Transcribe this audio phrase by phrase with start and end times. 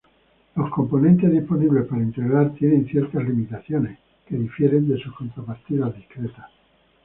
[0.55, 6.49] Los componentes disponibles para integrar tienen ciertas limitaciones, que difieren de sus contrapartidas discretas.